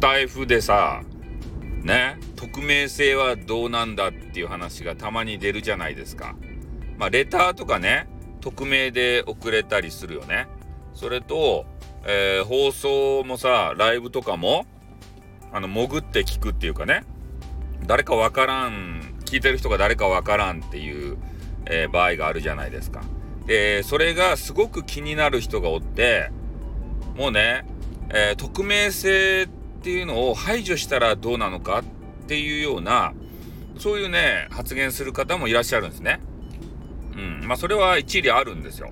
[0.00, 1.02] スタイフでさ、
[1.82, 6.36] ね、匿名性はどうなんだっていう話がたまに出るじゃないですか。
[6.96, 8.08] まあ、レターとかね、
[8.40, 10.46] 匿名で送れたりするよね。
[10.94, 11.66] それと、
[12.06, 14.64] えー、放送もさ、ライブとかも、
[15.52, 17.04] あの、潜って聞くっていうかね、
[17.86, 21.18] 誰かわからん、聞いてる人が誰かわからんっていう、
[21.66, 23.02] えー、場合があるじゃないですか。
[23.44, 26.30] で、それがすごく気になる人がおって、
[27.18, 27.66] もうね、
[28.08, 31.84] えー、匿名性ってっていうのを排除したらどうなのかっ
[32.26, 33.14] ていうような、
[33.78, 36.20] そういうね、発言する方もいらっしゃるんですね。
[37.16, 37.48] うん。
[37.48, 38.90] まあ、それは一理あるんですよ。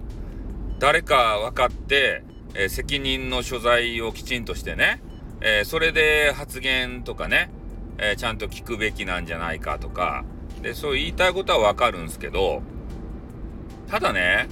[0.79, 2.23] 誰か分かって、
[2.55, 5.03] えー、責任の所在をきちんとしてね、
[5.43, 7.51] えー、それで発言とかね、
[7.99, 10.25] えー、ちゃんと聞くべきなんじゃないかとか、
[10.63, 12.63] で、そう言いたいことはわかるんですけど、
[13.91, 14.49] ただね、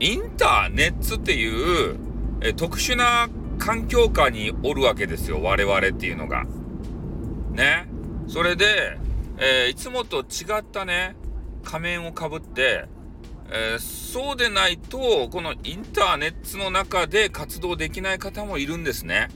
[0.00, 1.96] インターネットっていう、
[2.40, 6.44] え特殊な環境下におるわけですよ、我々っていうのが。
[7.52, 7.86] ね。
[8.28, 8.98] それで、
[9.38, 11.16] えー、いつもと違ったね、
[11.64, 12.86] 仮面をかぶって、
[13.50, 19.28] えー、そうでないと、このインターネットの中で活動できない方もいるんですね。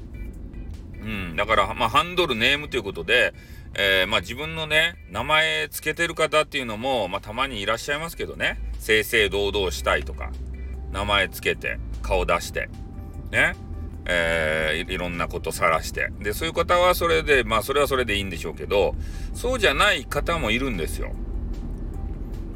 [1.03, 1.37] うん。
[1.37, 3.35] だから、まあ、ハンドルネームということで、
[3.75, 8.59] えー、まあ、自分のね、名前つけてる方っていうのも、まあ、たまにいらっしゃいますけどね。
[8.79, 10.31] 正々堂々したいとか、
[10.93, 12.71] 名前つけて、顔出して、
[13.31, 13.55] ね。
[14.09, 16.11] えー、いろんなことさらして。
[16.21, 18.95] で、そういう方はそれで、まあ、それはそれでいいんでしょうけど、
[19.35, 21.13] そうじゃない方もいるんですよ。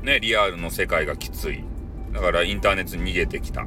[0.02, 1.64] ね、リアルの世界がきつい。
[2.12, 3.66] だからインターネットに逃げてきた。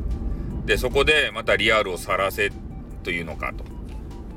[0.65, 2.51] で、そこでまたリアルを晒せ
[3.03, 3.63] というのかと。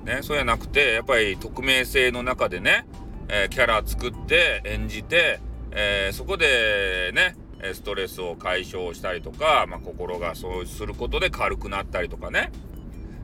[0.04, 2.86] ね、そうじゃなくて、やっぱり匿名性の中でね、
[3.28, 5.40] えー、キャラ作って演じて、
[5.72, 7.36] えー、そこでね、
[7.74, 12.50] ストレスを解消したりとか、まあ、心がそうすることで軽くなったりとかね、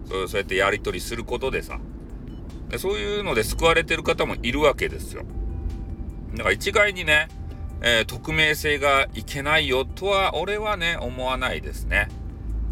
[0.09, 1.79] そうやってやり取りすることでさ、
[2.79, 5.25] そういうので救われてる方もいるわけですよ。
[6.35, 7.29] だから一概にね、
[7.83, 12.09] えー、匿名性がいけないよとは、俺はね、思わないですね。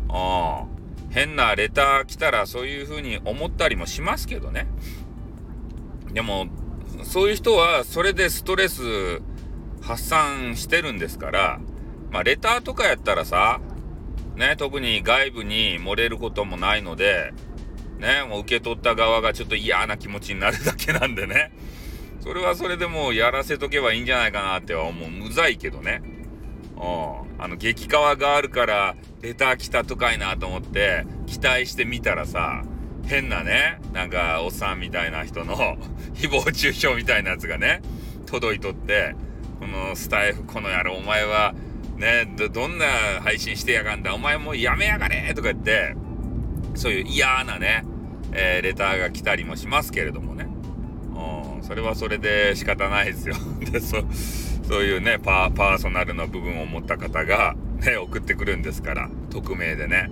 [0.09, 0.81] ああ。
[1.11, 4.69] 変なレター来たらそういう風に思ったりもしますけどね。
[6.13, 6.47] でも、
[7.03, 9.21] そういう人はそれでストレス
[9.83, 11.61] 発散してるんですから、
[12.13, 13.61] まあ、レターとかやったらさ、
[14.41, 17.35] ね、特に外部に漏れることもないので、
[17.99, 21.53] ね、もう受け取った側がちょっと嫌な気持ちになるだけなんでね。
[22.21, 25.11] それはそれでもうやらせとけばいいんじゃないかなっては思う。
[25.11, 26.01] むざいけどね。
[26.75, 27.43] うん。
[27.43, 32.65] あの、激川があるから、レター来たとかいなと思って、期待してみたらさ、
[33.07, 35.55] 変なね、なんか、おっさんみたいな人の
[36.17, 37.83] 誹謗中傷みたいなやつがね、
[38.25, 39.15] 届いとって、
[39.59, 41.55] このスタイフ、この野郎、お前は、
[42.01, 42.87] ね、ど、どんな
[43.23, 45.95] 配信してやがんだ、お前もうやめやがれとか言って、
[46.75, 47.85] そういう嫌なね、
[48.33, 50.49] えー、レターが来たりもしますけれどもね。
[51.57, 53.35] うん、それはそれで仕方ないですよ。
[53.71, 53.99] で、そ、
[54.67, 60.09] そういうね、パーソナルの部分を持った方が、ね、送ってくるんですから、匿名でね。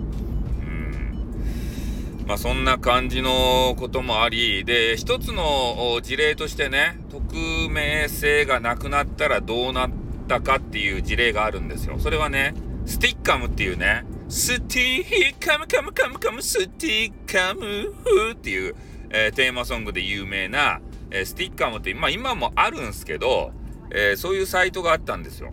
[0.61, 2.27] うん。
[2.27, 9.89] まあそんな感じのこともあり、で、一つの事例としてね、匿名性がなくなったらどうなっ
[10.29, 11.99] たかっていう事例があるんですよ。
[11.99, 12.53] それはね、
[12.85, 18.75] スティッカムっていうね、スティッカムカムカムカムスティッカムっていう、
[19.09, 20.79] えー、テーマソングで有名な、
[21.11, 23.51] えー、スティッカムって、まあ今もあるんすけど、
[23.91, 25.51] えー、そういうサイトがあったんですよ。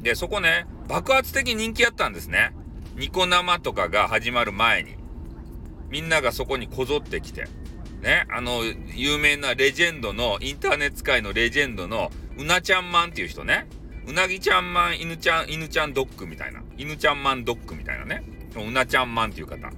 [0.00, 2.54] で、そこね、爆発的人気あったんですね。
[2.96, 4.94] ニコ生とかが始まる前に。
[5.90, 7.46] みんながそこにこぞってきて。
[8.00, 8.62] ね、あの、
[8.94, 13.66] 有名なレジェンドの、インターネット界のレジェンドの、うなちゃんマンっていう人ね。
[14.06, 16.60] うなぎちゃんマン、犬ちゃん、犬ちゃんドッグみたいな。
[16.76, 18.22] 犬ちゃんマンドッグみたいなね。
[18.56, 19.70] うなちゃんマンっていう方。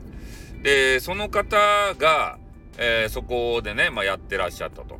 [0.63, 1.57] で、その方
[1.95, 2.39] が、
[2.79, 4.99] えー、そこでね、まあ、やってらっしゃったと。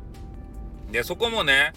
[0.91, 1.73] で、そこもね、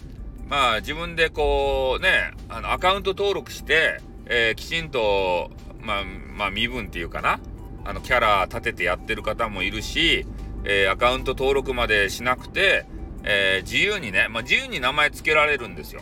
[0.49, 5.51] まあ自分でこうね、あのアカウント登録して、えー、きちんと、
[5.81, 6.03] まあ、
[6.35, 7.39] まあ身分っていうかな、
[7.85, 10.25] あのキャラ立ててやってる方もいるし、
[10.63, 12.85] えー、アカウント登録までしなくて、
[13.31, 16.01] えー、自由にね、まあ自由に名前付けられるんですよ。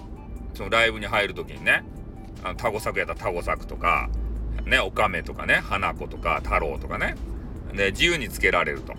[0.54, 1.84] そのライブに入るときにね、
[2.42, 4.10] あのタゴ作やったらタゴ作とか、
[4.66, 7.16] ね、オカメとかね、花子とか太郎とかね、
[7.74, 8.96] で、自由に付けられると。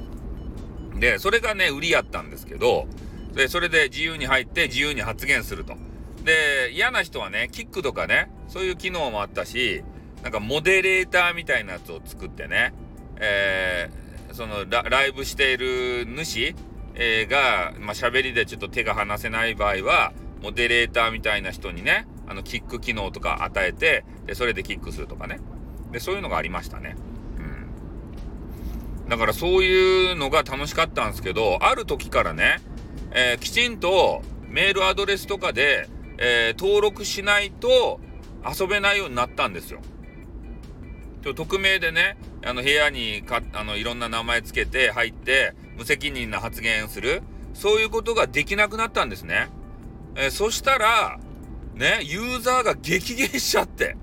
[1.01, 2.87] で、それがね、売りやったんですけど、
[3.35, 5.75] で、それで自由に入って自由に発言すると。
[6.23, 9.83] で、嫌な人はね、キックとかね、そういう機能もあったし、
[10.23, 12.75] なんかモデレーターみたいなやつを作ってね、
[13.17, 16.55] えー、そのライブしている主、
[16.99, 20.13] えー、が、まあ、喋りでちょっと手が離せない場合は、
[20.43, 25.39] モデレーターみたいな人にね、あの、キック機能とか与えて、で、それでキックするとかね。
[25.93, 26.97] で、そういうのがありましたね。
[27.39, 29.09] うん。
[29.09, 32.61] だからそういうのが楽しかったんですけど、ある時からね、
[33.13, 38.01] えー、きちんとメールアドレスとかで、えー、登録しないと
[38.45, 39.81] 遊べないようになったんですよ。
[41.23, 47.23] 匿名でね、あの部屋にかあのいろんな名前つけて入って無責任な発言する、
[47.55, 49.49] そういうことができなくなったんですね。
[50.17, 51.19] えー、そしたら、
[51.75, 53.97] ね、ユーザーが激減しちゃって、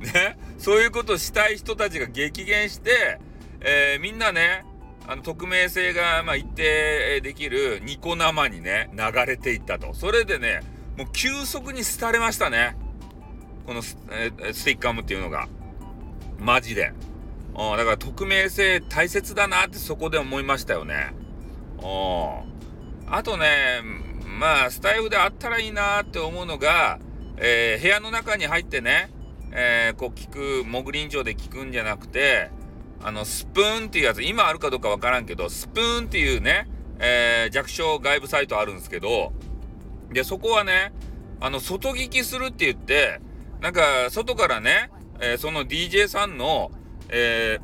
[0.00, 3.20] ね、そういうことしたい人たちが激減して、
[3.60, 4.64] えー、みんなね、
[5.06, 9.94] あの、匿名性が、まあ、一定できるニコ生にね、流れていったと。
[9.94, 10.62] それでね、
[10.96, 12.76] もう急速に廃れましたね。
[13.66, 15.48] このス,、えー、スティッカムっていうのが。
[16.38, 16.92] マジで。
[17.58, 21.14] うん、だから匿名性大切だなってそこで思いましたよね。
[21.78, 23.12] うん。
[23.12, 23.80] あとね、
[24.38, 26.98] まあ、スタイフであったらいいなって思うのが、
[27.38, 29.10] えー、部屋の中に入ってね、
[29.52, 32.50] えー、こう聞く、潜りんで聞くんじゃなくて、
[33.02, 36.68] あの、スプーンっていうやつ、今あるかどうかわからんけど、スプーンっていうね、
[36.98, 39.32] えー、弱小外部サイトあるんですけど、
[40.12, 40.92] で、そこはね、
[41.40, 43.20] あの、外聞きするって言って、
[43.60, 46.70] なんか、外からね、えー、その DJ さんの、
[47.08, 47.58] え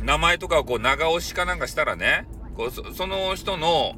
[0.00, 2.26] ー、名前とかをこう長押しかなんかしたらね、
[2.56, 3.94] こうその人の、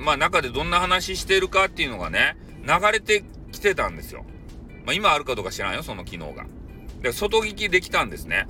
[0.00, 4.24] まあ中でどんな話してるかっていうのがね、流れてきてたんですよ。
[4.84, 6.46] まあ今あるかどうか知らんよ、その機能が。
[7.02, 8.46] で、外聞きできたんですね。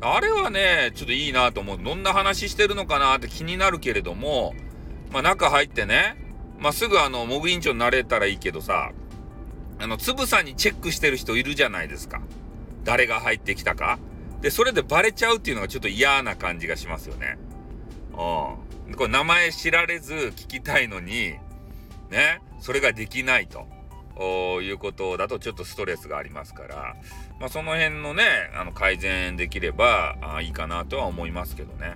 [0.00, 1.78] あれはね、ちょっといいなと思う。
[1.82, 4.54] どんな話してるのかなって気になるけれども、
[5.12, 6.16] まあ中入ってね、
[6.58, 8.92] まあすぐあの、モグ委員長になれたらいいけどさ、
[9.78, 12.22] あの、つぶさにチェックしてる人いるじゃないですか。
[12.84, 13.98] 誰が入ってきたか。
[14.40, 17.38] で、それでバレちゃうっていうのがちょっと嫌な感じがしますよね。
[18.12, 18.94] うん。
[18.94, 21.34] これ名前知られず聞きたいのに、
[22.10, 23.66] ね、それができないと。
[24.22, 26.96] いうことだとちょっとストレスがありますから、
[27.38, 31.94] まあ、その辺のね、あの改善できればあいいかなとは思いますけどね。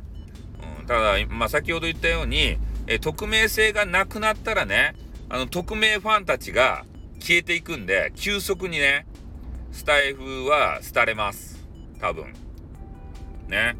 [0.81, 2.57] うん、ただ、まあ、先ほど言ったように、
[2.87, 4.95] え匿名性がなくなったらね、
[5.29, 6.87] あの、匿名ファンたちが
[7.21, 9.07] 消えていくんで、急速にね、
[9.73, 11.54] スタイフは廃れます。
[12.05, 12.35] 多分。
[13.49, 13.77] ね。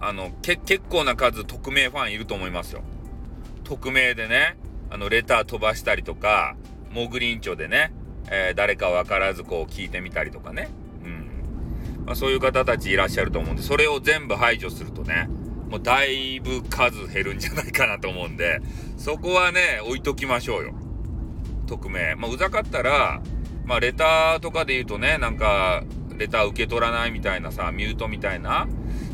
[0.00, 2.82] あの、け、結構な数匿名ファンいると思いますよ。
[3.62, 4.56] 匿名でね、
[4.90, 6.56] あの、レター飛ばしたりとか、
[6.90, 7.92] モグリンチョでね、
[8.28, 10.68] えー、誰か分からずこう聞いてみたりとかね。
[11.04, 12.04] うん。
[12.06, 15.28] まあ、そういう方たちいらっしゃると思うんで、それを全部排除するとね、
[15.70, 18.60] もうだいぶ数減るんじゃないかなと思うんで、
[18.96, 20.74] そこはね、置いときましょうよ。
[21.68, 22.16] 匿名。
[22.16, 23.22] まあ、うざかったら、
[23.64, 25.84] まあ、レターとかで言うとね、なんか、
[26.18, 28.68] レター受け取らないみたいなさ、ミュートみたいな、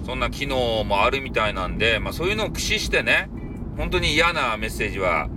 [0.05, 3.29] そんな機能もあるみたいなんで、まあ、そういうのを駆使してね、
[3.77, 5.29] 本当に嫌なメッセージは、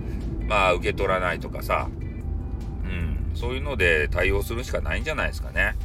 [0.46, 1.88] まあ、受け取らないとかさ、
[2.84, 5.76] うん、そういうので対応するしかないんじゃないですかね。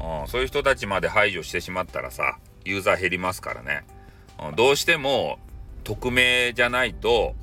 [0.00, 3.84] うん、そういう人たちまで排除してしまったらさ、ユーザー減りますからね。
[4.48, 5.38] うん、どうしても、
[5.84, 7.34] 匿名じゃないと、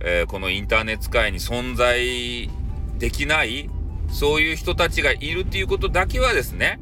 [0.00, 2.50] えー、このインターネット界に存在
[2.98, 3.70] できない
[4.12, 6.78] そういう人たちがいるっていうことだけはですね、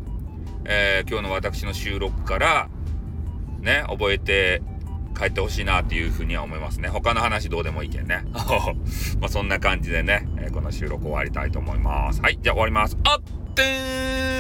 [0.65, 2.69] えー、今日の私の収録から
[3.61, 4.63] ね、覚えて
[5.19, 6.89] 帰ってほしいなっていうふうには思いますね。
[6.89, 8.25] 他の話どうでもいいけんね。
[9.21, 12.21] まあそんな感じでね、えー、この収録終わりたいと思います。
[12.23, 12.97] はい、じゃあ終わります。
[13.05, 14.40] あって